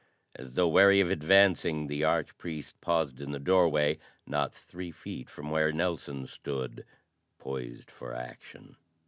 [0.35, 5.29] As though wary of advancing, the arch priest paused in the doorway, not three feet
[5.29, 6.85] from where Nelson stood
[7.37, 8.77] poised for action.